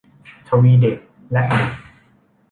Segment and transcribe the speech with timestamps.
[0.47, 0.99] ทวีเดช
[1.31, 1.73] และบุตร